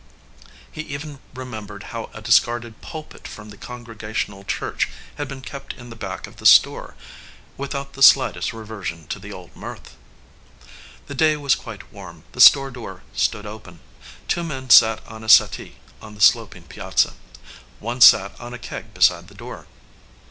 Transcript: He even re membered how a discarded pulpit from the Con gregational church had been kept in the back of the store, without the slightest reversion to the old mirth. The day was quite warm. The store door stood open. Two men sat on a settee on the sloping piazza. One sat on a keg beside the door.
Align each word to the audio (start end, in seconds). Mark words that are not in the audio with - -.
He 0.71 0.81
even 0.81 1.19
re 1.35 1.45
membered 1.45 1.83
how 1.93 2.09
a 2.11 2.23
discarded 2.23 2.81
pulpit 2.81 3.27
from 3.27 3.51
the 3.51 3.55
Con 3.55 3.85
gregational 3.85 4.47
church 4.47 4.89
had 5.17 5.27
been 5.27 5.41
kept 5.41 5.73
in 5.73 5.91
the 5.91 5.95
back 5.95 6.25
of 6.25 6.37
the 6.37 6.45
store, 6.47 6.95
without 7.55 7.93
the 7.93 8.01
slightest 8.01 8.51
reversion 8.51 9.05
to 9.09 9.19
the 9.19 9.31
old 9.31 9.55
mirth. 9.55 9.95
The 11.05 11.13
day 11.13 11.37
was 11.37 11.53
quite 11.53 11.93
warm. 11.93 12.23
The 12.31 12.41
store 12.41 12.71
door 12.71 13.03
stood 13.13 13.45
open. 13.45 13.79
Two 14.27 14.43
men 14.43 14.71
sat 14.71 15.05
on 15.07 15.23
a 15.23 15.29
settee 15.29 15.75
on 16.01 16.15
the 16.15 16.21
sloping 16.21 16.63
piazza. 16.63 17.13
One 17.79 18.01
sat 18.01 18.31
on 18.41 18.55
a 18.55 18.57
keg 18.57 18.95
beside 18.95 19.27
the 19.27 19.35
door. 19.35 19.67